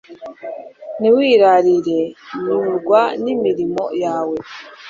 ntiwirarire 0.99 2.01
nyurwa 2.43 3.01
n'imirimo 3.23 3.83
yawe 4.03 4.37